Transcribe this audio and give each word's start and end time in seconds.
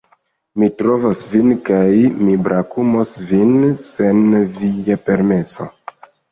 Mi 0.61 0.69
trovos 0.77 1.21
vin 1.33 1.51
kaj 1.67 1.83
mi 2.23 2.33
brakumos 2.49 3.13
vin 3.29 3.55
sen 3.85 4.27
via 4.57 5.01
permeso... 5.07 5.73